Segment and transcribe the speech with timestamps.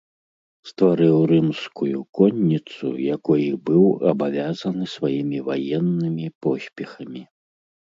[0.69, 2.85] Стварыў рымскую конніцу,
[3.17, 3.85] якой і быў
[4.15, 7.21] абавязаны сваімі ваеннымі поспехамі.